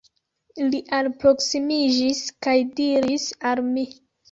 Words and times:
Li 0.71 0.79
alproksimiĝis 0.99 2.23
kaj 2.49 2.57
diris 2.83 3.31
al 3.53 3.65
mi. 3.71 3.89